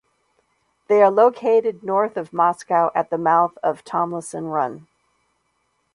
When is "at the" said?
2.95-3.19